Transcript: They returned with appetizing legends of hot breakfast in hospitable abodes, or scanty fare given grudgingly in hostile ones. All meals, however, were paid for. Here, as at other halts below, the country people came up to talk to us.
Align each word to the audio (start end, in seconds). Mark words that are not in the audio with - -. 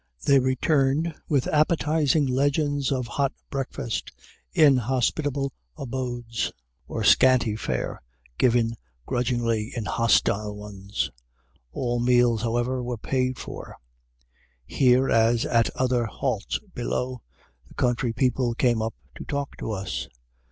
They 0.25 0.39
returned 0.39 1.13
with 1.29 1.45
appetizing 1.45 2.25
legends 2.25 2.91
of 2.91 3.05
hot 3.05 3.33
breakfast 3.51 4.11
in 4.51 4.77
hospitable 4.77 5.53
abodes, 5.77 6.51
or 6.87 7.03
scanty 7.03 7.55
fare 7.55 8.01
given 8.39 8.77
grudgingly 9.05 9.71
in 9.75 9.85
hostile 9.85 10.55
ones. 10.55 11.11
All 11.71 11.99
meals, 11.99 12.41
however, 12.41 12.81
were 12.81 12.97
paid 12.97 13.37
for. 13.37 13.77
Here, 14.65 15.07
as 15.07 15.45
at 15.45 15.69
other 15.75 16.07
halts 16.07 16.59
below, 16.73 17.21
the 17.67 17.75
country 17.75 18.11
people 18.11 18.55
came 18.55 18.81
up 18.81 18.95
to 19.17 19.23
talk 19.23 19.55
to 19.57 19.69
us. 19.71 20.07